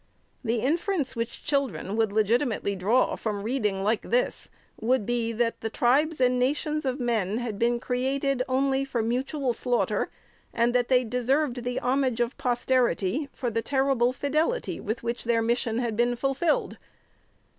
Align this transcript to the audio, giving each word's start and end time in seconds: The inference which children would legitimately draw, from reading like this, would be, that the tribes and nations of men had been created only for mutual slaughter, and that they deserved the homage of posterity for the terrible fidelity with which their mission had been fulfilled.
The 0.43 0.61
inference 0.61 1.15
which 1.15 1.43
children 1.45 1.95
would 1.95 2.11
legitimately 2.11 2.75
draw, 2.75 3.15
from 3.15 3.43
reading 3.43 3.83
like 3.83 4.01
this, 4.01 4.49
would 4.79 5.05
be, 5.05 5.31
that 5.33 5.61
the 5.61 5.69
tribes 5.69 6.19
and 6.19 6.39
nations 6.39 6.85
of 6.85 6.99
men 6.99 7.37
had 7.37 7.59
been 7.59 7.79
created 7.79 8.41
only 8.49 8.83
for 8.83 9.03
mutual 9.03 9.53
slaughter, 9.53 10.09
and 10.55 10.73
that 10.73 10.87
they 10.87 11.03
deserved 11.03 11.63
the 11.63 11.79
homage 11.79 12.19
of 12.19 12.35
posterity 12.39 13.29
for 13.31 13.51
the 13.51 13.61
terrible 13.61 14.11
fidelity 14.11 14.79
with 14.79 15.03
which 15.03 15.23
their 15.25 15.43
mission 15.43 15.77
had 15.77 15.95
been 15.95 16.15
fulfilled. 16.15 16.79